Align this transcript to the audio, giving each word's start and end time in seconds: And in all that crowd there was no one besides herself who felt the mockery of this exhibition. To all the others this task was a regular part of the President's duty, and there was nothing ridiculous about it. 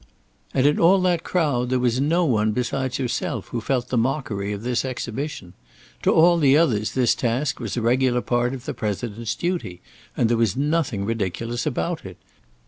And 0.55 0.65
in 0.65 0.79
all 0.79 0.99
that 1.01 1.23
crowd 1.23 1.69
there 1.69 1.77
was 1.77 2.01
no 2.01 2.25
one 2.25 2.53
besides 2.53 2.97
herself 2.97 3.49
who 3.49 3.61
felt 3.61 3.89
the 3.89 3.99
mockery 3.99 4.51
of 4.51 4.63
this 4.63 4.83
exhibition. 4.83 5.53
To 6.01 6.11
all 6.11 6.39
the 6.39 6.57
others 6.57 6.93
this 6.95 7.13
task 7.13 7.59
was 7.59 7.77
a 7.77 7.83
regular 7.83 8.21
part 8.21 8.55
of 8.55 8.65
the 8.65 8.73
President's 8.73 9.35
duty, 9.35 9.79
and 10.17 10.27
there 10.27 10.37
was 10.41 10.57
nothing 10.57 11.05
ridiculous 11.05 11.67
about 11.67 12.03
it. 12.03 12.17